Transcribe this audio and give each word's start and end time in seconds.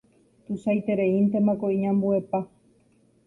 Tuichaitereíntemako 0.45 1.65
iñambuepa 1.75 2.39